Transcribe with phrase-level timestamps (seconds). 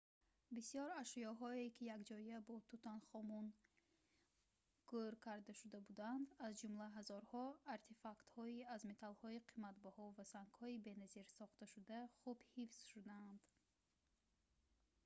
[0.55, 3.47] бисёр ашёҳое ки якҷоя бо тутанхамун
[4.91, 7.43] гӯр карда шуда буданд аз ҷумла ҳазорҳо
[7.75, 13.41] артефактҳои аз металлҳои қиматбаҳо ва сангҳои беназир сохташуда хуб ҳифз шудаанд